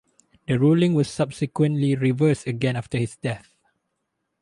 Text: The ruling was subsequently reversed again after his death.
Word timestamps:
The 0.47 0.57
ruling 0.57 0.95
was 0.95 1.07
subsequently 1.11 1.95
reversed 1.95 2.47
again 2.47 2.75
after 2.75 2.97
his 2.97 3.17
death. 3.17 3.53